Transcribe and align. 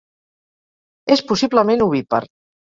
És 1.17 1.23
possiblement 1.33 1.87
ovípar. 1.91 2.25